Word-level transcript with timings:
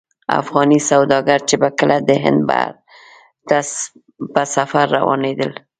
افغاني 0.41 0.79
سوداګر 0.91 1.39
چې 1.49 1.55
به 1.61 1.69
کله 1.79 1.97
د 2.09 2.11
هند 2.23 2.41
بحر 2.49 2.73
ته 3.47 3.57
په 4.33 4.41
سفر 4.55 4.85
روانېدل. 4.97 5.51